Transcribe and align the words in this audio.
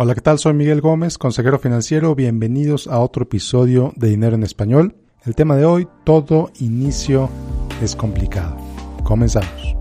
Hola, 0.00 0.14
¿qué 0.14 0.20
tal? 0.20 0.38
Soy 0.38 0.54
Miguel 0.54 0.80
Gómez, 0.80 1.18
consejero 1.18 1.58
financiero. 1.58 2.14
Bienvenidos 2.14 2.86
a 2.86 3.00
otro 3.00 3.24
episodio 3.24 3.92
de 3.96 4.10
Dinero 4.10 4.36
en 4.36 4.44
Español. 4.44 4.94
El 5.24 5.34
tema 5.34 5.56
de 5.56 5.64
hoy, 5.64 5.88
todo 6.04 6.52
inicio 6.60 7.28
es 7.82 7.96
complicado. 7.96 8.56
Comenzamos. 9.02 9.77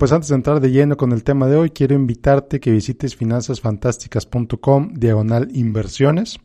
Pues 0.00 0.10
antes 0.12 0.28
de 0.30 0.36
entrar 0.36 0.60
de 0.60 0.70
lleno 0.70 0.96
con 0.96 1.12
el 1.12 1.22
tema 1.22 1.46
de 1.46 1.56
hoy, 1.56 1.68
quiero 1.68 1.94
invitarte 1.94 2.58
que 2.58 2.70
visites 2.70 3.14
finanzasfantásticas.com 3.16 4.94
diagonal 4.94 5.50
inversiones. 5.52 6.38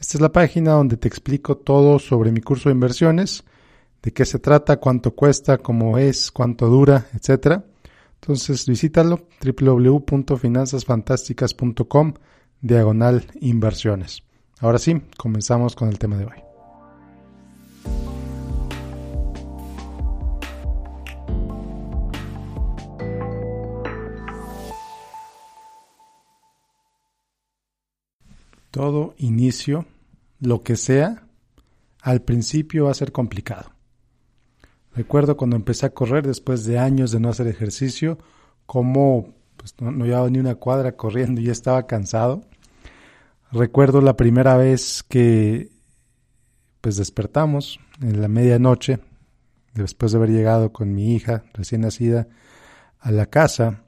Esta 0.00 0.16
es 0.16 0.22
la 0.22 0.32
página 0.32 0.72
donde 0.72 0.96
te 0.96 1.06
explico 1.06 1.58
todo 1.58 1.98
sobre 1.98 2.32
mi 2.32 2.40
curso 2.40 2.70
de 2.70 2.74
inversiones, 2.74 3.44
de 4.02 4.14
qué 4.14 4.24
se 4.24 4.38
trata, 4.38 4.78
cuánto 4.78 5.14
cuesta, 5.14 5.58
cómo 5.58 5.98
es, 5.98 6.32
cuánto 6.32 6.68
dura, 6.68 7.08
etc. 7.12 7.60
Entonces 8.22 8.66
visítalo 8.66 9.28
www.finanzasfantásticas.com 9.44 12.14
diagonal 12.62 13.26
inversiones. 13.42 14.22
Ahora 14.60 14.78
sí, 14.78 14.98
comenzamos 15.18 15.76
con 15.76 15.90
el 15.90 15.98
tema 15.98 16.16
de 16.16 16.24
hoy. 16.24 16.51
Todo 28.72 29.14
inicio, 29.18 29.84
lo 30.40 30.62
que 30.62 30.76
sea, 30.76 31.26
al 32.00 32.22
principio 32.22 32.86
va 32.86 32.90
a 32.90 32.94
ser 32.94 33.12
complicado. 33.12 33.70
Recuerdo 34.94 35.36
cuando 35.36 35.56
empecé 35.56 35.84
a 35.84 35.92
correr 35.92 36.26
después 36.26 36.64
de 36.64 36.78
años 36.78 37.12
de 37.12 37.20
no 37.20 37.28
hacer 37.28 37.48
ejercicio, 37.48 38.16
como 38.64 39.34
pues, 39.58 39.74
no, 39.78 39.92
no 39.92 40.06
llevaba 40.06 40.30
ni 40.30 40.38
una 40.38 40.54
cuadra 40.54 40.96
corriendo 40.96 41.42
y 41.42 41.44
ya 41.44 41.52
estaba 41.52 41.86
cansado. 41.86 42.44
Recuerdo 43.50 44.00
la 44.00 44.16
primera 44.16 44.56
vez 44.56 45.02
que 45.02 45.70
pues 46.80 46.96
despertamos 46.96 47.78
en 48.00 48.22
la 48.22 48.28
medianoche, 48.28 49.00
después 49.74 50.12
de 50.12 50.18
haber 50.18 50.30
llegado 50.30 50.72
con 50.72 50.94
mi 50.94 51.14
hija 51.14 51.44
recién 51.52 51.82
nacida 51.82 52.26
a 53.00 53.10
la 53.10 53.26
casa. 53.26 53.82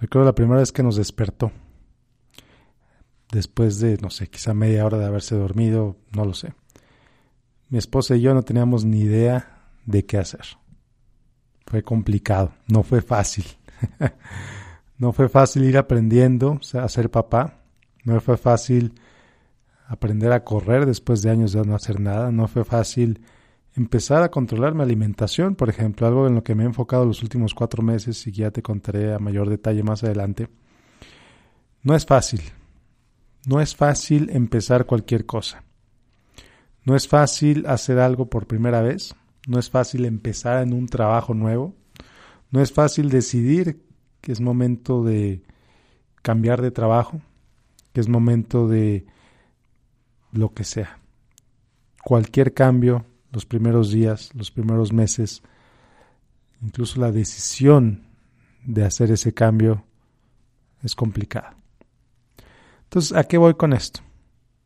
Recuerdo 0.00 0.26
la 0.26 0.34
primera 0.34 0.58
vez 0.58 0.72
que 0.72 0.82
nos 0.82 0.96
despertó 0.96 1.52
después 3.34 3.80
de, 3.80 3.98
no 3.98 4.10
sé, 4.10 4.28
quizá 4.28 4.54
media 4.54 4.86
hora 4.86 4.96
de 4.96 5.06
haberse 5.06 5.34
dormido, 5.34 5.96
no 6.12 6.24
lo 6.24 6.34
sé. 6.34 6.54
Mi 7.68 7.78
esposa 7.78 8.14
y 8.14 8.20
yo 8.20 8.32
no 8.32 8.42
teníamos 8.42 8.84
ni 8.84 9.00
idea 9.00 9.66
de 9.84 10.06
qué 10.06 10.18
hacer. 10.18 10.44
Fue 11.66 11.82
complicado, 11.82 12.52
no 12.68 12.84
fue 12.84 13.02
fácil. 13.02 13.44
no 14.98 15.12
fue 15.12 15.28
fácil 15.28 15.64
ir 15.64 15.76
aprendiendo 15.76 16.60
a 16.74 16.88
ser 16.88 17.10
papá, 17.10 17.64
no 18.04 18.20
fue 18.20 18.36
fácil 18.36 18.94
aprender 19.88 20.32
a 20.32 20.44
correr 20.44 20.86
después 20.86 21.22
de 21.22 21.30
años 21.30 21.52
de 21.52 21.64
no 21.64 21.74
hacer 21.74 22.00
nada, 22.00 22.30
no 22.30 22.46
fue 22.46 22.64
fácil 22.64 23.20
empezar 23.74 24.22
a 24.22 24.30
controlar 24.30 24.74
mi 24.74 24.82
alimentación, 24.82 25.56
por 25.56 25.68
ejemplo, 25.68 26.06
algo 26.06 26.28
en 26.28 26.36
lo 26.36 26.44
que 26.44 26.54
me 26.54 26.62
he 26.62 26.66
enfocado 26.66 27.04
los 27.04 27.22
últimos 27.22 27.52
cuatro 27.54 27.82
meses 27.82 28.24
y 28.28 28.32
ya 28.32 28.52
te 28.52 28.62
contaré 28.62 29.12
a 29.12 29.18
mayor 29.18 29.48
detalle 29.48 29.82
más 29.82 30.04
adelante. 30.04 30.48
No 31.82 31.96
es 31.96 32.06
fácil, 32.06 32.40
no 33.46 33.60
es 33.60 33.76
fácil 33.76 34.30
empezar 34.30 34.86
cualquier 34.86 35.26
cosa. 35.26 35.64
No 36.84 36.96
es 36.96 37.08
fácil 37.08 37.66
hacer 37.66 37.98
algo 37.98 38.28
por 38.28 38.46
primera 38.46 38.80
vez. 38.82 39.14
No 39.46 39.58
es 39.58 39.70
fácil 39.70 40.04
empezar 40.04 40.62
en 40.62 40.72
un 40.72 40.86
trabajo 40.86 41.34
nuevo. 41.34 41.74
No 42.50 42.60
es 42.60 42.72
fácil 42.72 43.10
decidir 43.10 43.82
que 44.20 44.32
es 44.32 44.40
momento 44.40 45.02
de 45.02 45.42
cambiar 46.22 46.62
de 46.62 46.70
trabajo, 46.70 47.20
que 47.92 48.00
es 48.00 48.08
momento 48.08 48.68
de 48.68 49.06
lo 50.32 50.54
que 50.54 50.64
sea. 50.64 50.98
Cualquier 52.02 52.54
cambio, 52.54 53.04
los 53.30 53.44
primeros 53.44 53.90
días, 53.90 54.30
los 54.34 54.50
primeros 54.50 54.92
meses, 54.92 55.42
incluso 56.62 57.00
la 57.00 57.12
decisión 57.12 58.08
de 58.64 58.84
hacer 58.84 59.10
ese 59.10 59.34
cambio 59.34 59.84
es 60.82 60.94
complicada. 60.94 61.56
Entonces, 62.94 63.16
¿a 63.16 63.24
qué 63.24 63.38
voy 63.38 63.54
con 63.54 63.72
esto? 63.72 64.02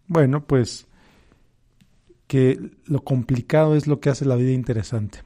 Bueno, 0.07 0.47
pues 0.47 0.87
que 2.27 2.61
lo 2.85 3.03
complicado 3.03 3.75
es 3.75 3.87
lo 3.87 4.01
que 4.01 4.11
hace 4.11 4.27
la 4.27 4.37
vida 4.37 4.51
interesante. 4.51 5.21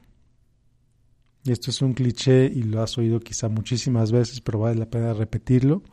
Y 1.43 1.51
esto 1.51 1.69
es 1.69 1.81
un 1.81 1.95
cliché 1.95 2.45
y 2.45 2.63
lo 2.63 2.81
has 2.81 2.97
oído 2.97 3.19
quizá 3.19 3.49
muchísimas 3.49 4.13
veces, 4.13 4.39
pero 4.39 4.59
vale 4.59 4.79
la 4.79 4.89
pena 4.89 5.13
repetirlo. 5.13 5.83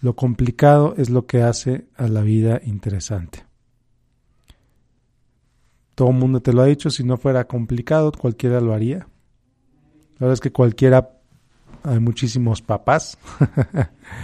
Lo 0.00 0.16
complicado 0.16 0.94
es 0.96 1.10
lo 1.10 1.26
que 1.26 1.42
hace 1.42 1.88
a 1.94 2.08
la 2.08 2.22
vida 2.22 2.62
interesante. 2.64 3.44
Todo 5.94 6.08
el 6.08 6.16
mundo 6.16 6.40
te 6.40 6.54
lo 6.54 6.62
ha 6.62 6.66
dicho, 6.66 6.88
si 6.88 7.04
no 7.04 7.18
fuera 7.18 7.46
complicado, 7.46 8.12
cualquiera 8.12 8.62
lo 8.62 8.72
haría. 8.72 9.00
La 10.14 10.20
verdad 10.20 10.32
es 10.32 10.40
que 10.40 10.52
cualquiera, 10.52 11.20
hay 11.82 12.00
muchísimos 12.00 12.62
papás, 12.62 13.18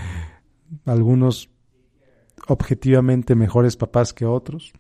algunos 0.87 1.51
objetivamente 2.47 3.35
mejores 3.35 3.77
papás 3.77 4.13
que 4.13 4.27
otros, 4.27 4.73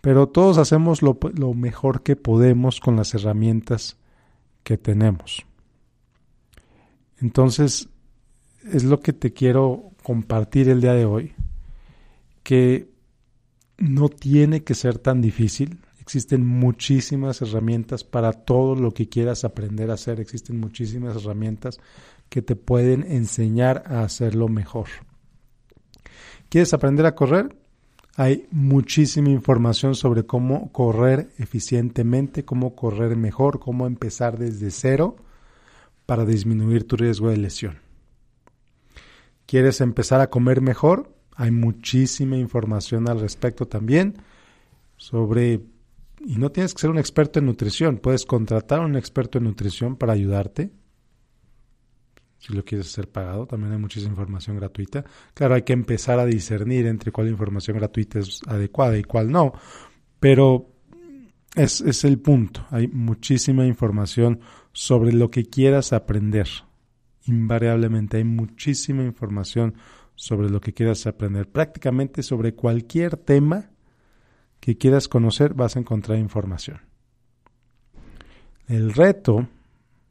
pero 0.00 0.28
todos 0.28 0.58
hacemos 0.58 1.02
lo, 1.02 1.18
lo, 1.34 1.54
mejor 1.54 2.02
que 2.02 2.16
podemos 2.16 2.80
con 2.80 2.96
las 2.96 3.14
herramientas 3.14 3.96
que 4.62 4.76
tenemos. 4.76 5.46
Entonces, 7.20 7.88
es 8.70 8.84
lo 8.84 9.00
que 9.00 9.12
te 9.12 9.32
quiero 9.32 9.90
compartir 10.02 10.68
el 10.68 10.80
día 10.80 10.92
de 10.92 11.06
hoy, 11.06 11.32
que 12.42 12.92
no 13.78 14.08
tiene 14.08 14.62
que 14.62 14.74
ser 14.74 14.98
tan 14.98 15.22
difícil. 15.22 15.80
Existen 16.00 16.46
muchísimas 16.46 17.40
herramientas 17.40 18.04
para 18.04 18.32
todo 18.32 18.74
lo 18.74 18.92
que 18.92 19.08
quieras 19.08 19.44
aprender 19.44 19.90
a 19.90 19.94
hacer. 19.94 20.20
Existen 20.20 20.60
muchísimas 20.60 21.16
herramientas 21.16 21.80
que 22.28 22.42
te 22.42 22.56
pueden 22.56 23.10
enseñar 23.10 23.84
a 23.86 24.02
hacerlo 24.02 24.48
mejor. 24.48 24.88
¿Quieres 26.54 26.72
aprender 26.72 27.04
a 27.04 27.16
correr? 27.16 27.52
Hay 28.14 28.46
muchísima 28.52 29.28
información 29.28 29.96
sobre 29.96 30.24
cómo 30.24 30.70
correr 30.70 31.30
eficientemente, 31.36 32.44
cómo 32.44 32.76
correr 32.76 33.16
mejor, 33.16 33.58
cómo 33.58 33.88
empezar 33.88 34.38
desde 34.38 34.70
cero 34.70 35.16
para 36.06 36.24
disminuir 36.24 36.86
tu 36.86 36.94
riesgo 36.96 37.30
de 37.30 37.38
lesión. 37.38 37.80
¿Quieres 39.46 39.80
empezar 39.80 40.20
a 40.20 40.30
comer 40.30 40.60
mejor? 40.60 41.12
Hay 41.34 41.50
muchísima 41.50 42.36
información 42.36 43.08
al 43.08 43.18
respecto 43.18 43.66
también 43.66 44.14
sobre, 44.96 45.54
y 46.24 46.36
no 46.36 46.52
tienes 46.52 46.72
que 46.72 46.82
ser 46.82 46.90
un 46.90 46.98
experto 46.98 47.40
en 47.40 47.46
nutrición, 47.46 47.98
puedes 47.98 48.24
contratar 48.24 48.78
a 48.78 48.86
un 48.86 48.94
experto 48.94 49.38
en 49.38 49.44
nutrición 49.44 49.96
para 49.96 50.12
ayudarte 50.12 50.70
si 52.44 52.52
lo 52.52 52.62
quieres 52.62 52.88
hacer 52.88 53.08
pagado, 53.08 53.46
también 53.46 53.72
hay 53.72 53.78
muchísima 53.78 54.10
información 54.10 54.56
gratuita. 54.56 55.02
Claro, 55.32 55.54
hay 55.54 55.62
que 55.62 55.72
empezar 55.72 56.18
a 56.18 56.26
discernir 56.26 56.86
entre 56.86 57.10
cuál 57.10 57.28
información 57.28 57.78
gratuita 57.78 58.18
es 58.18 58.42
adecuada 58.46 58.98
y 58.98 59.02
cuál 59.02 59.32
no, 59.32 59.54
pero 60.20 60.68
es, 61.54 61.80
es 61.80 62.04
el 62.04 62.18
punto. 62.18 62.66
Hay 62.70 62.86
muchísima 62.88 63.64
información 63.64 64.40
sobre 64.72 65.14
lo 65.14 65.30
que 65.30 65.46
quieras 65.46 65.94
aprender. 65.94 66.48
Invariablemente 67.24 68.18
hay 68.18 68.24
muchísima 68.24 69.04
información 69.04 69.76
sobre 70.14 70.50
lo 70.50 70.60
que 70.60 70.74
quieras 70.74 71.06
aprender. 71.06 71.48
Prácticamente 71.48 72.22
sobre 72.22 72.54
cualquier 72.54 73.16
tema 73.16 73.70
que 74.60 74.76
quieras 74.76 75.08
conocer 75.08 75.54
vas 75.54 75.76
a 75.76 75.78
encontrar 75.78 76.18
información. 76.18 76.82
El 78.66 78.92
reto 78.92 79.48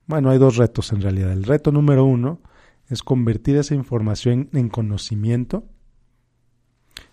bueno, 0.05 0.29
hay 0.29 0.37
dos 0.37 0.57
retos 0.57 0.91
en 0.91 1.01
realidad. 1.01 1.31
El 1.31 1.43
reto 1.43 1.71
número 1.71 2.05
uno 2.05 2.41
es 2.89 3.03
convertir 3.03 3.57
esa 3.57 3.75
información 3.75 4.49
en 4.53 4.69
conocimiento. 4.69 5.65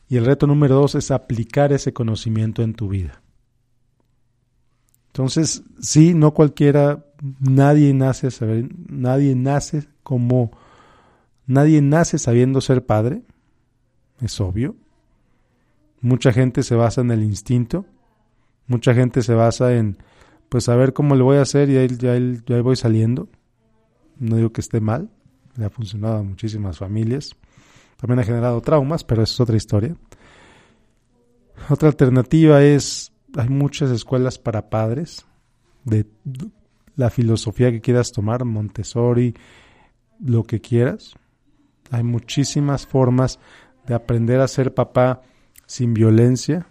Y 0.09 0.17
el 0.17 0.27
reto 0.27 0.47
número 0.47 0.75
dos 0.75 0.97
es 0.97 1.11
aplicar 1.11 1.73
ese 1.73 1.93
conocimiento 1.93 2.63
en 2.63 2.75
tu 2.75 2.89
vida. 2.89 3.23
Entonces, 5.09 5.63
sí, 5.81 6.15
no 6.15 6.35
cualquiera, 6.35 7.05
nadie 7.41 7.93
nace 7.95 8.31
saber, 8.31 8.69
nadie 8.89 9.35
nace 9.35 9.89
como, 10.03 10.51
nadie 11.47 11.83
nace 11.83 12.19
sabiendo 12.19 12.61
ser 12.61 12.87
padre, 12.87 13.23
es 14.21 14.41
obvio. 14.41 14.77
Mucha 16.01 16.33
gente 16.33 16.63
se 16.63 16.75
basa 16.75 17.01
en 17.01 17.11
el 17.11 17.23
instinto, 17.23 17.87
mucha 18.67 18.95
gente 18.95 19.23
se 19.23 19.35
basa 19.35 19.75
en, 19.75 19.99
pues 20.51 20.69
a 20.69 20.77
ver 20.77 20.93
cómo 20.93 21.15
le 21.15 21.23
voy 21.23 21.39
a 21.39 21.43
hacer 21.43 21.71
y 21.71 21.79
ahí, 21.79 21.89
ya, 21.97 22.19
ya 22.45 22.61
voy 22.61 22.77
saliendo. 22.77 23.29
No 24.19 24.37
digo 24.37 24.53
que 24.53 24.61
esté 24.61 24.81
mal, 24.81 25.09
le 25.57 25.65
ha 25.65 25.71
funcionado 25.71 26.19
a 26.19 26.23
muchísimas 26.23 26.77
familias. 26.77 27.31
también 27.97 28.19
ha 28.19 28.25
generado 28.25 28.61
traumas, 28.61 29.05
pero 29.05 29.23
es 29.23 29.41
otra 29.41 29.57
historia. 29.57 29.97
Otra 31.71 31.89
alternativa 31.89 32.63
es, 32.63 33.13
hay 33.37 33.49
muchas 33.49 33.91
escuelas 33.91 34.39
para 34.39 34.69
padres 34.69 35.25
de 35.85 36.07
la 36.97 37.11
filosofía 37.11 37.71
que 37.71 37.81
quieras 37.81 38.11
tomar, 38.11 38.45
Montessori, 38.45 39.35
lo 40.19 40.43
que 40.43 40.61
quieras. 40.61 41.15
Hay 41.93 42.03
muchísimas 42.03 42.87
formas 42.87 43.39
de 43.87 43.95
aprender 43.95 44.41
a 44.41 44.49
ser 44.49 44.75
papá 44.75 45.23
sin 45.67 45.95
violencia, 45.95 46.67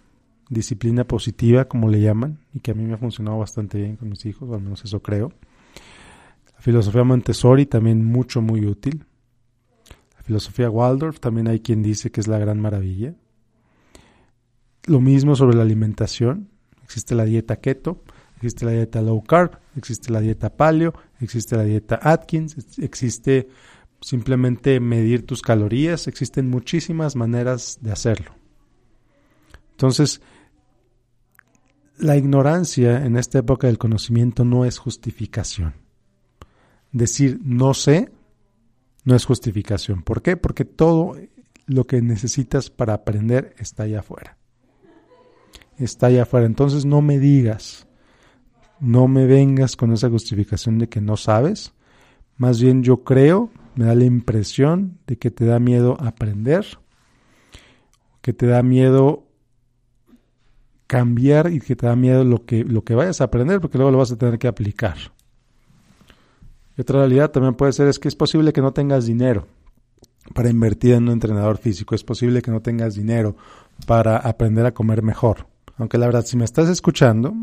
disciplina 0.50 1.06
positiva, 1.06 1.66
como 1.66 1.90
le 1.90 2.01
llaman, 2.01 2.40
y 2.54 2.60
que 2.60 2.72
a 2.72 2.74
mí 2.74 2.84
me 2.84 2.96
ha 2.96 2.98
funcionado 2.98 3.38
bastante 3.38 3.78
bien 3.78 3.96
con 3.96 4.10
mis 4.10 4.25
hijos, 4.25 4.50
o 4.50 4.56
al 4.56 4.62
menos 4.62 4.84
eso 4.84 5.01
creo. 5.01 5.31
La 6.56 6.60
filosofía 6.60 7.04
Montessori 7.04 7.66
también 7.66 8.04
mucho, 8.04 8.42
muy 8.42 8.66
útil. 8.66 9.06
La 10.18 10.24
filosofía 10.24 10.69
Waldorf 10.69 11.19
también 11.19 11.48
hay 11.48 11.60
quien 11.60 11.81
dice 11.81 12.12
que 12.12 12.19
es 12.19 12.28
la 12.28 12.40
gran 12.40 12.60
maravilla. 12.60 13.16
Lo 14.86 15.00
mismo 15.00 15.36
sobre 15.36 15.56
la 15.56 15.63
alimentación. 15.63 16.50
Existe 16.84 17.13
la 17.13 17.25
dieta 17.25 17.57
keto, 17.57 18.01
existe 18.38 18.66
la 18.66 18.72
dieta 18.72 19.01
low 19.01 19.24
carb, 19.24 19.60
existe 19.75 20.12
la 20.12 20.22
dieta 20.22 20.50
paleo, 20.57 20.94
existe 21.19 21.56
la 21.56 21.63
dieta 21.63 22.00
Atkins, 22.01 22.57
existe 22.80 23.48
simplemente 24.01 24.80
medir 24.80 25.25
tus 25.25 25.42
calorías, 25.42 26.07
existen 26.07 26.50
muchísimas 26.50 27.16
maneras 27.16 27.78
de 27.81 27.92
hacerlo. 27.92 28.31
Entonces, 29.72 30.22
la 32.00 32.16
ignorancia 32.16 33.06
en 33.06 33.18
esta 33.18 33.40
época 33.40 33.68
del 33.68 33.78
conocimiento 33.78 34.46
no 34.46 34.66
es 34.66 34.78
justificación. 34.78 35.74
Decir 36.92 37.40
no 37.44 37.74
sé 37.74 38.12
no 39.04 39.16
es 39.16 39.25
justificación. 39.25 40.01
¿Por 40.04 40.22
qué? 40.22 40.38
Porque 40.38 40.66
todo 40.66 41.16
lo 41.66 41.86
que 41.88 42.01
necesitas 42.01 42.69
para 42.69 42.94
aprender 42.94 43.54
está 43.57 43.84
allá 43.84 44.00
afuera. 44.00 44.38
Está 45.78 46.07
allá 46.07 46.24
afuera. 46.24 46.46
Entonces 46.46 46.86
no 46.86 47.01
me 47.01 47.19
digas, 47.19 47.88
no 48.80 49.07
me 49.07 49.25
vengas 49.25 49.75
con 49.75 49.92
esa 49.94 50.10
justificación 50.10 50.80
de 50.80 50.90
que 50.90 51.01
no 51.01 51.18
sabes. 51.18 51.74
Más 52.38 52.62
bien 52.62 52.84
yo 52.84 53.04
creo, 53.04 53.51
me 53.75 53.86
da 53.86 53.96
la 53.96 54.06
impresión 54.06 54.98
de 55.06 55.18
que 55.18 55.31
te 55.31 55.46
da 55.46 55.60
miedo 55.60 55.98
aprender, 56.00 56.66
que 58.22 58.34
te 58.34 58.48
da 58.48 58.63
miedo 58.63 59.28
cambiar 60.89 61.53
y 61.53 61.59
que 61.59 61.75
te 61.75 61.86
da 61.86 61.95
miedo 61.95 62.24
lo 62.24 62.47
que, 62.47 62.63
lo 62.63 62.83
que 62.83 62.95
vayas 62.95 63.21
a 63.21 63.25
aprender, 63.25 63.62
porque 63.62 63.77
luego 63.77 63.91
lo 63.91 64.00
vas 64.00 64.12
a 64.12 64.18
tener 64.18 64.39
que 64.39 64.47
aplicar. 64.47 64.97
Y 66.75 66.81
otra 66.81 67.01
realidad 67.01 67.30
también 67.30 67.53
puede 67.53 67.74
ser 67.74 67.88
es 67.88 68.00
que 68.00 68.07
es 68.07 68.15
posible 68.15 68.51
que 68.53 68.62
no 68.62 68.74
tengas 68.74 69.06
dinero 69.06 69.45
para 70.33 70.50
invertir 70.50 70.95
en 70.95 71.03
un 71.03 71.12
entrenador 71.12 71.59
físico, 71.59 71.94
es 71.94 72.03
posible 72.03 72.41
que 72.41 72.50
no 72.50 72.63
tengas 72.63 72.95
dinero 72.95 73.38
para 73.86 74.18
aprender 74.18 74.65
a 74.65 74.74
comer 74.74 75.03
mejor. 75.03 75.45
Aunque 75.77 76.00
la 76.00 76.07
verdad, 76.07 76.25
si 76.25 76.38
me 76.38 76.45
estás 76.45 76.68
escuchando, 76.69 77.36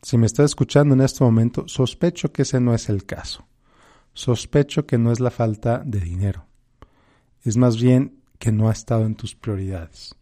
si 0.00 0.16
me 0.16 0.26
estás 0.26 0.44
escuchando 0.44 0.94
en 0.94 1.00
este 1.00 1.24
momento, 1.24 1.66
sospecho 1.66 2.32
que 2.32 2.42
ese 2.42 2.60
no 2.60 2.72
es 2.72 2.88
el 2.88 3.04
caso. 3.04 3.48
Sospecho 4.14 4.86
que 4.86 4.96
no 4.96 5.10
es 5.10 5.18
la 5.18 5.32
falta 5.32 5.82
de 5.84 5.98
dinero. 5.98 6.46
Es 7.42 7.56
más 7.56 7.82
bien 7.82 8.20
que 8.38 8.52
no 8.52 8.68
ha 8.68 8.72
estado 8.72 9.06
en 9.06 9.16
tus 9.16 9.34
prioridades. 9.34 10.14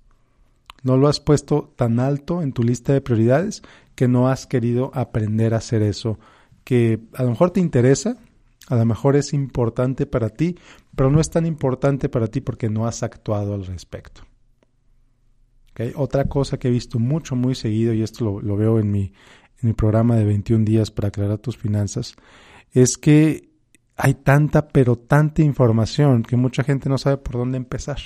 No 0.84 0.96
lo 0.96 1.08
has 1.08 1.18
puesto 1.18 1.72
tan 1.76 1.98
alto 1.98 2.42
en 2.42 2.52
tu 2.52 2.62
lista 2.62 2.92
de 2.92 3.00
prioridades 3.00 3.62
que 3.94 4.06
no 4.06 4.28
has 4.28 4.46
querido 4.46 4.90
aprender 4.94 5.54
a 5.54 5.56
hacer 5.56 5.82
eso, 5.82 6.18
que 6.62 7.00
a 7.14 7.24
lo 7.24 7.30
mejor 7.30 7.50
te 7.50 7.60
interesa, 7.60 8.18
a 8.68 8.76
lo 8.76 8.84
mejor 8.84 9.16
es 9.16 9.32
importante 9.32 10.06
para 10.06 10.28
ti, 10.28 10.56
pero 10.94 11.10
no 11.10 11.20
es 11.20 11.30
tan 11.30 11.46
importante 11.46 12.08
para 12.08 12.28
ti 12.28 12.40
porque 12.40 12.68
no 12.68 12.86
has 12.86 13.02
actuado 13.02 13.54
al 13.54 13.66
respecto. 13.66 14.22
Otra 15.96 16.26
cosa 16.26 16.58
que 16.58 16.68
he 16.68 16.70
visto 16.70 16.98
mucho, 16.98 17.34
muy 17.34 17.54
seguido, 17.54 17.92
y 17.94 18.02
esto 18.02 18.40
lo, 18.40 18.56
veo 18.56 18.78
en 18.78 18.90
mi, 18.90 19.12
en 19.60 19.68
mi 19.68 19.72
programa 19.72 20.16
de 20.16 20.24
21 20.24 20.64
días 20.64 20.90
para 20.90 21.08
aclarar 21.08 21.38
tus 21.38 21.56
finanzas, 21.56 22.14
es 22.72 22.96
que 22.96 23.48
hay 23.96 24.14
tanta, 24.14 24.68
pero 24.68 24.96
tanta 24.96 25.42
información 25.42 26.22
que 26.22 26.36
mucha 26.36 26.62
gente 26.62 26.88
no 26.88 26.98
sabe 26.98 27.16
por 27.16 27.34
dónde 27.36 27.56
empezar. 27.56 27.98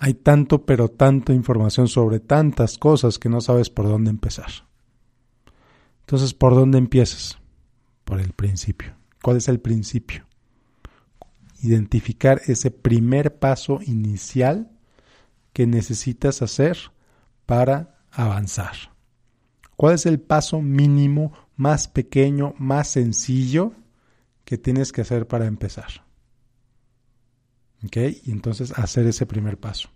Hay 0.00 0.14
tanto, 0.14 0.64
pero 0.64 0.88
tanta 0.88 1.32
información 1.32 1.88
sobre 1.88 2.20
tantas 2.20 2.78
cosas 2.78 3.18
que 3.18 3.28
no 3.28 3.40
sabes 3.40 3.68
por 3.68 3.88
dónde 3.88 4.10
empezar. 4.10 4.48
Entonces, 6.00 6.34
¿por 6.34 6.54
dónde 6.54 6.78
empiezas? 6.78 7.38
Por 8.04 8.20
el 8.20 8.32
principio. 8.32 8.94
¿Cuál 9.22 9.38
es 9.38 9.48
el 9.48 9.58
principio? 9.58 10.24
Identificar 11.60 12.40
ese 12.46 12.70
primer 12.70 13.38
paso 13.40 13.80
inicial 13.84 14.70
que 15.52 15.66
necesitas 15.66 16.42
hacer 16.42 16.78
para 17.44 17.98
avanzar. 18.12 18.76
¿Cuál 19.76 19.96
es 19.96 20.06
el 20.06 20.20
paso 20.20 20.62
mínimo 20.62 21.32
más 21.56 21.88
pequeño, 21.88 22.54
más 22.58 22.88
sencillo 22.88 23.72
que 24.44 24.58
tienes 24.58 24.92
que 24.92 25.00
hacer 25.00 25.26
para 25.26 25.46
empezar? 25.46 26.07
¿Ok? 27.84 27.96
Y 28.24 28.30
entonces 28.30 28.72
hacer 28.76 29.06
ese 29.06 29.26
primer 29.26 29.58
paso. 29.58 29.90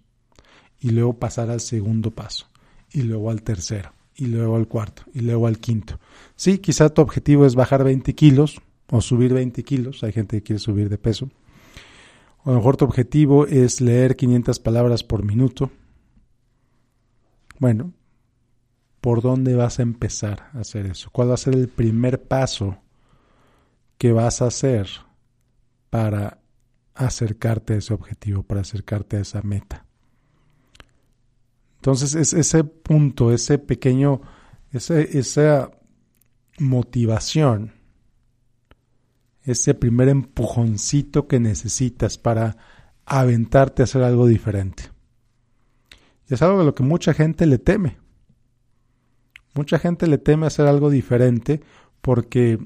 Y 0.81 0.90
luego 0.90 1.19
pasar 1.19 1.50
al 1.50 1.61
segundo 1.61 2.11
paso. 2.11 2.46
Y 2.93 3.02
luego 3.02 3.31
al 3.31 3.43
tercero. 3.43 3.93
Y 4.17 4.26
luego 4.26 4.56
al 4.56 4.69
cuarto. 4.69 5.02
Y 5.14 5.20
luego 5.20 5.46
al 5.46 5.58
quinto. 5.58 5.99
Sí, 6.37 6.58
quizá 6.58 6.90
tu 6.90 7.02
objetivo 7.02 7.46
es 7.46 7.55
bajar 7.55 7.84
20 7.84 8.14
kilos 8.14 8.61
o 8.90 9.00
subir 9.00 9.32
20 9.32 9.62
kilos. 9.64 10.02
Hay 10.02 10.12
gente 10.12 10.38
que 10.38 10.43
quiere 10.43 10.58
subir 10.58 10.88
de 10.88 10.99
peso. 10.99 11.31
O 12.44 12.50
a 12.50 12.52
lo 12.52 12.58
mejor 12.58 12.76
tu 12.76 12.84
objetivo 12.84 13.46
es 13.46 13.81
leer 13.81 14.17
500 14.17 14.58
palabras 14.61 15.05
por 15.05 15.25
minuto. 15.25 15.70
Bueno, 17.58 17.93
¿por 19.00 19.23
dónde 19.23 19.55
vas 19.55 19.79
a 19.79 19.82
empezar 19.82 20.50
a 20.52 20.61
hacer 20.61 20.87
eso? 20.87 21.11
¿Cuál 21.12 21.31
va 21.31 21.34
a 21.34 21.38
ser 21.38 21.55
el 21.55 21.69
primer 21.69 22.23
paso 22.23 22.79
que 23.99 24.12
vas 24.12 24.43
a 24.43 24.46
hacer 24.46 24.88
para 25.90 26.42
acercarte 26.94 27.75
a 27.75 27.77
ese 27.79 27.94
objetivo, 27.94 28.43
para 28.43 28.61
acercarte 28.61 29.17
a 29.17 29.21
esa 29.21 29.43
meta. 29.43 29.87
Entonces, 31.77 32.15
es 32.15 32.33
ese 32.33 32.65
punto, 32.65 33.33
ese 33.33 33.59
pequeño, 33.59 34.21
ese, 34.71 35.19
esa 35.19 35.71
motivación, 36.59 37.73
ese 39.43 39.75
primer 39.75 40.09
empujoncito 40.09 41.27
que 41.27 41.41
necesitas 41.41 42.19
para 42.19 42.56
aventarte 43.05 43.83
a 43.83 43.85
hacer 43.85 44.03
algo 44.03 44.27
diferente. 44.27 44.85
Y 46.29 46.35
es 46.35 46.43
algo 46.43 46.61
de 46.61 46.65
lo 46.67 46.75
que 46.75 46.84
mucha 46.84 47.15
gente 47.15 47.46
le 47.46 47.58
teme. 47.58 47.99
Mucha 49.55 49.79
gente 49.79 50.06
le 50.06 50.19
teme 50.19 50.46
hacer 50.46 50.67
algo 50.67 50.89
diferente 50.89 51.63
porque, 52.01 52.58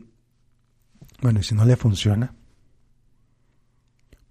bueno, 1.23 1.41
y 1.41 1.43
si 1.43 1.55
no 1.55 1.65
le 1.65 1.77
funciona, 1.77 2.35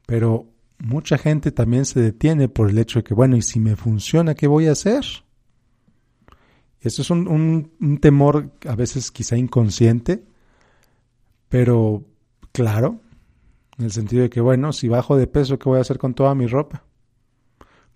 pero 0.06 0.48
mucha 0.78 1.18
gente 1.18 1.52
también 1.52 1.86
se 1.86 2.00
detiene 2.00 2.50
por 2.50 2.70
el 2.70 2.78
hecho 2.78 3.00
de 3.00 3.04
que, 3.04 3.14
bueno, 3.14 3.38
¿y 3.38 3.42
si 3.42 3.60
me 3.60 3.76
funciona, 3.76 4.36
qué 4.36 4.48
voy 4.48 4.68
a 4.68 4.74
hacer? 4.74 5.06
Eso 6.82 7.02
es 7.02 7.10
un, 7.10 7.98
temor 8.00 8.52
a 8.68 8.76
veces 8.76 9.12
quizá 9.12 9.38
inconsciente, 9.38 10.24
pero 11.50 12.04
claro, 12.52 13.00
en 13.78 13.86
el 13.86 13.92
sentido 13.92 14.24
de 14.24 14.30
que, 14.30 14.42
bueno, 14.42 14.72
si 14.72 14.88
bajo 14.88 15.18
de 15.18 15.28
peso, 15.28 15.58
¿qué 15.58 15.68
voy 15.68 15.80
a 15.80 15.82
hacer 15.82 15.98
con 15.98 16.14
toda 16.14 16.36
mi 16.36 16.46
ropa? 16.46 16.84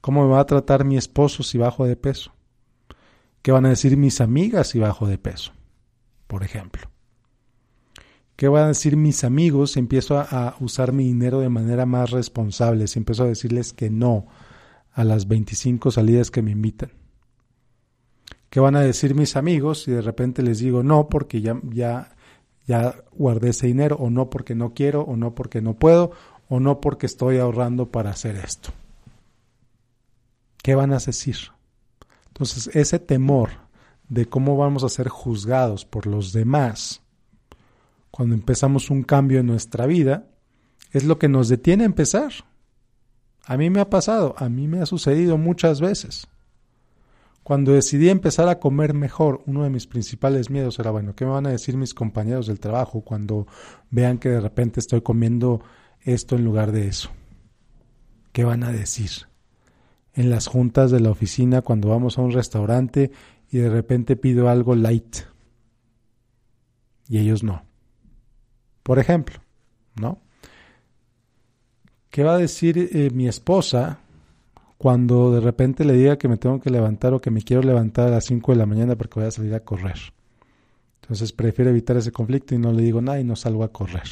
¿Cómo 0.02 0.24
me 0.24 0.32
va 0.32 0.40
a 0.40 0.46
tratar 0.46 0.86
mi 0.86 0.98
esposo 0.98 1.44
si 1.44 1.58
bajo 1.58 1.86
de 1.86 1.96
peso? 1.96 2.34
¿Qué 3.42 3.52
van 3.52 3.66
a 3.66 3.70
decir 3.70 3.96
mis 3.96 4.22
amigas 4.22 4.70
si 4.70 4.80
bajo 4.80 5.08
de 5.08 5.18
peso? 5.18 5.54
Por 6.28 6.44
ejemplo. 6.44 6.90
¿Qué 8.40 8.48
van 8.48 8.64
a 8.64 8.68
decir 8.70 8.96
mis 8.96 9.26
amigos 9.26 9.74
si 9.74 9.80
empiezo 9.80 10.18
a, 10.18 10.56
usar 10.62 10.94
mi 10.94 11.04
dinero 11.04 11.42
de 11.42 11.50
manera 11.50 11.86
más 11.86 12.12
responsable? 12.12 12.88
Si 12.88 12.98
empiezo 12.98 13.24
a 13.24 13.28
decirles 13.28 13.74
que 13.74 13.90
no 13.90 14.28
a 14.94 15.04
las 15.04 15.28
25 15.28 15.92
salidas 15.92 16.32
que 16.32 16.42
me 16.42 16.52
invitan. 16.52 16.90
¿Qué 18.50 18.62
van 18.62 18.78
a 18.78 18.82
decir 18.82 19.14
mis 19.14 19.36
amigos 19.36 19.84
si 19.84 19.92
de 19.92 20.00
repente 20.02 20.42
les 20.42 20.60
digo 20.60 20.84
no 20.84 21.10
porque 21.10 21.42
ya, 21.42 21.60
ya, 21.70 22.16
ya 22.66 23.04
guardé 23.12 23.50
ese 23.50 23.68
dinero 23.68 23.98
o 23.98 24.10
no 24.10 24.30
porque 24.30 24.56
no 24.56 24.74
quiero 24.74 25.02
o 25.02 25.18
no 25.18 25.36
porque 25.36 25.62
no 25.62 25.74
puedo 25.74 26.12
o 26.48 26.62
no 26.62 26.80
porque 26.80 27.08
estoy 27.08 27.40
ahorrando 27.40 27.92
para 27.92 28.12
hacer 28.12 28.38
esto? 28.38 28.70
¿Qué 30.64 30.76
van 30.76 30.94
a 30.94 31.00
decir? 31.00 31.36
Entonces, 32.28 32.74
ese 32.74 33.00
temor 33.00 33.50
de 34.08 34.28
cómo 34.28 34.56
vamos 34.56 34.86
a 34.86 34.90
ser 34.90 35.10
juzgados 35.10 35.84
por 35.84 36.08
los 36.08 36.32
demás 36.32 37.02
cuando 38.12 38.36
empezamos 38.36 38.90
un 38.90 39.04
cambio 39.04 39.40
en 39.40 39.48
nuestra 39.48 39.86
vida, 39.86 40.28
es 40.92 41.04
lo 41.04 41.20
que 41.20 41.30
nos 41.30 41.50
detiene 41.50 41.84
a 41.84 41.88
empezar. 41.88 42.32
A 43.46 43.58
mí 43.58 43.70
me 43.70 43.80
ha 43.80 43.90
pasado, 43.90 44.36
a 44.38 44.50
mí 44.50 44.68
me 44.68 44.82
ha 44.82 44.86
sucedido 44.86 45.38
muchas 45.38 45.82
veces. 45.82 46.28
Cuando 47.44 47.74
decidí 47.74 48.10
empezar 48.10 48.48
a 48.48 48.60
comer 48.60 48.94
mejor, 48.94 49.42
uno 49.46 49.64
de 49.64 49.70
mis 49.70 49.88
principales 49.88 50.50
miedos 50.50 50.78
era, 50.78 50.92
bueno, 50.92 51.16
¿qué 51.16 51.26
me 51.26 51.32
van 51.32 51.48
a 51.48 51.52
decir 51.52 51.78
mis 51.78 51.94
compañeros 51.94 52.48
del 52.48 52.60
trabajo 52.60 53.02
cuando 53.02 53.48
vean 53.90 54.20
que 54.20 54.30
de 54.30 54.42
repente 54.42 54.80
estoy 54.80 55.02
comiendo 55.02 55.62
esto 56.02 56.36
en 56.36 56.46
lugar 56.46 56.72
de 56.72 56.88
eso? 56.88 57.10
¿qué 58.32 58.44
van 58.44 58.64
a 58.64 58.72
decir? 58.72 59.10
En 60.14 60.30
las 60.30 60.48
juntas 60.48 60.92
de 60.92 61.00
la 61.00 61.12
oficina, 61.12 61.62
cuando 61.62 61.90
vamos 61.90 62.18
a 62.18 62.22
un 62.22 62.32
restaurante 62.32 63.12
y 63.52 63.58
de 63.58 63.70
repente 63.70 64.16
pido 64.16 64.50
algo 64.50 64.76
light 64.76 65.18
y 67.08 67.20
ellos 67.20 67.44
no. 67.44 67.69
Por 68.84 69.00
ejemplo, 69.00 69.40
¿no? 69.96 70.20
¿Qué 72.10 72.24
va 72.24 72.36
a 72.36 72.38
decir 72.38 72.78
eh, 72.78 73.10
mi 73.14 73.28
esposa 73.28 74.00
cuando 74.78 75.32
de 75.32 75.42
repente 75.42 75.86
le 75.86 75.94
diga 75.94 76.18
que 76.18 76.28
me 76.28 76.38
tengo 76.38 76.60
que 76.60 76.70
levantar 76.70 77.14
o 77.14 77.22
que 77.22 77.32
me 77.32 77.42
quiero 77.42 77.62
levantar 77.62 78.08
a 78.08 78.12
las 78.12 78.26
5 78.26 78.54
de 78.54 78.58
la 78.58 78.66
mañana 78.66 78.96
porque 78.96 79.20
voy 79.20 79.28
a 79.28 79.32
salir 79.32 79.54
a 79.54 79.60
correr? 79.60 80.00
Entonces 81.02 81.34
prefiero 81.34 81.70
evitar 81.70 81.98
ese 81.98 82.12
conflicto 82.12 82.56
y 82.56 82.60
no 82.60 82.72
le 82.72 82.84
digo 82.84 83.02
nada 83.02 83.20
y 83.20 83.24
no 83.24 83.36
salgo 83.36 83.64
a 83.64 83.72
correr. 83.72 84.08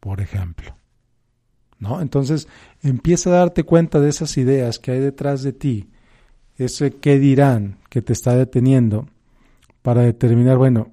Por 0.00 0.20
ejemplo. 0.20 0.76
¿No? 1.78 2.00
Entonces 2.00 2.48
empieza 2.82 3.30
a 3.30 3.38
darte 3.38 3.64
cuenta 3.64 4.00
de 4.00 4.08
esas 4.08 4.36
ideas 4.38 4.78
que 4.78 4.92
hay 4.92 5.00
detrás 5.00 5.42
de 5.42 5.52
ti, 5.52 5.90
ese 6.56 6.92
qué 6.92 7.18
dirán 7.18 7.78
que 7.90 8.00
te 8.00 8.14
está 8.14 8.34
deteniendo 8.34 9.06
para 9.82 10.02
determinar, 10.02 10.56
bueno, 10.56 10.92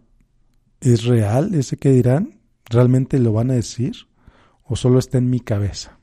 ¿es 0.82 1.06
real 1.06 1.54
ese 1.54 1.78
qué 1.78 1.90
dirán? 1.92 2.43
¿Realmente 2.74 3.20
lo 3.20 3.34
van 3.34 3.52
a 3.52 3.56
decir? 3.56 3.94
¿O 4.64 4.76
solo 4.76 5.00
está 5.00 5.18
en 5.18 5.30
mi 5.30 5.40
cabeza? 5.40 6.00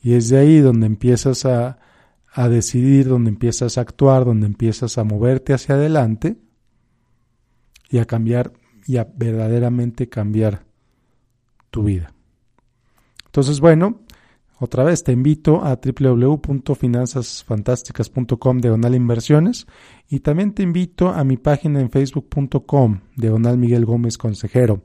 Y 0.00 0.14
es 0.14 0.28
de 0.28 0.38
ahí 0.38 0.58
donde 0.58 0.86
empiezas 0.86 1.44
a, 1.46 1.78
a 2.32 2.48
decidir, 2.48 3.08
donde 3.08 3.30
empiezas 3.30 3.78
a 3.78 3.80
actuar, 3.80 4.24
donde 4.24 4.46
empiezas 4.46 4.98
a 4.98 5.04
moverte 5.04 5.54
hacia 5.54 5.76
adelante 5.76 6.36
y 7.88 7.98
a 7.98 8.04
cambiar 8.04 8.52
y 8.86 8.98
a 8.98 9.04
verdaderamente 9.16 10.08
cambiar 10.08 10.66
tu 11.70 11.84
vida. 11.84 12.12
Entonces, 13.26 13.60
bueno, 13.60 14.03
otra 14.64 14.82
vez 14.82 15.04
te 15.04 15.12
invito 15.12 15.64
a 15.64 15.76
www.finanzasfantásticas.com 15.76 18.58
diagonal 18.58 18.94
inversiones 18.94 19.66
y 20.08 20.20
también 20.20 20.54
te 20.54 20.62
invito 20.62 21.10
a 21.10 21.22
mi 21.22 21.36
página 21.36 21.80
en 21.80 21.90
facebook.com 21.90 23.00
diagonal 23.14 23.58
Miguel 23.58 23.84
Gómez 23.84 24.16
Consejero, 24.16 24.80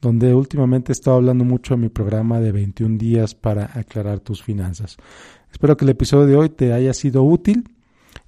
donde 0.00 0.32
últimamente 0.32 0.92
he 0.92 0.94
estado 0.94 1.16
hablando 1.16 1.44
mucho 1.44 1.74
de 1.74 1.80
mi 1.80 1.88
programa 1.88 2.38
de 2.40 2.52
21 2.52 2.98
días 2.98 3.34
para 3.34 3.68
aclarar 3.74 4.20
tus 4.20 4.44
finanzas. 4.44 4.96
Espero 5.50 5.76
que 5.76 5.84
el 5.84 5.90
episodio 5.90 6.26
de 6.26 6.36
hoy 6.36 6.48
te 6.48 6.72
haya 6.72 6.94
sido 6.94 7.24
útil. 7.24 7.68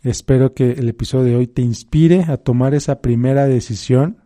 Espero 0.02 0.52
que 0.52 0.73
el 0.73 0.88
episodio 0.88 1.26
de 1.26 1.37
hoy 1.37 1.47
te 1.47 1.62
inspire 1.62 2.25
a 2.28 2.38
tomar 2.38 2.75
esa 2.75 3.00
primera 3.00 3.47
decisión, 3.47 4.17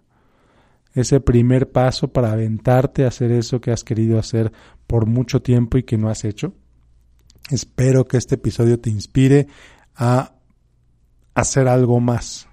ese 0.95 1.21
primer 1.21 1.71
paso 1.71 2.09
para 2.09 2.33
aventarte 2.33 3.05
a 3.05 3.09
hacer 3.09 3.31
eso 3.31 3.61
que 3.61 3.73
has 3.73 3.85
querido 3.85 4.19
hacer 4.19 4.53
por 4.87 5.05
mucho 5.07 5.43
tiempo 5.43 5.77
y 5.77 5.83
que 5.83 5.99
no 5.99 6.09
has 6.09 6.25
hecho. 6.25 6.55
Espero 7.51 8.07
que 8.07 8.17
este 8.17 8.37
episodio 8.37 8.79
te 8.81 8.91
inspire 8.91 9.47
a 9.97 10.35
hacer 11.35 11.69
algo 11.69 12.01
más 12.01 12.49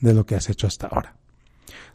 de 0.00 0.14
lo 0.14 0.26
que 0.26 0.34
has 0.34 0.48
hecho 0.48 0.66
hasta 0.66 0.86
ahora. 0.86 1.16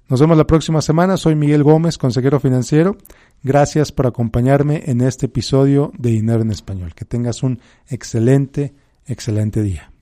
Nos 0.10 0.20
vemos 0.20 0.38
la 0.38 0.46
próxima 0.46 0.82
semana. 0.82 1.16
Soy 1.16 1.36
Miguel 1.36 1.64
Gómez, 1.64 1.98
consejero 1.98 2.40
financiero. 2.40 2.98
Gracias 3.42 3.92
por 3.92 4.08
acompañarme 4.08 4.84
en 4.86 5.02
este 5.02 5.28
episodio 5.28 5.92
de 5.98 6.12
Dinero 6.12 6.42
en 6.42 6.52
Español. 6.52 6.94
Que 6.94 7.06
tengas 7.06 7.42
un 7.42 7.60
excelente, 7.88 8.74
excelente 9.06 9.62
día. 9.62 9.93